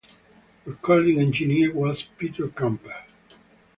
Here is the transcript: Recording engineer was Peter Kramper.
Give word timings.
Recording 0.65 1.19
engineer 1.19 1.71
was 1.75 2.01
Peter 2.17 2.47
Kramper. 2.47 3.03